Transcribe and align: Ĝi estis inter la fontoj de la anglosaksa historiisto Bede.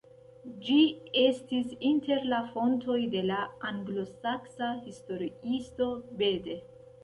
Ĝi 0.67 0.77
estis 1.23 1.75
inter 1.89 2.25
la 2.33 2.41
fontoj 2.55 2.97
de 3.13 3.23
la 3.29 3.39
anglosaksa 3.75 4.73
historiisto 4.89 5.95
Bede. 6.25 6.61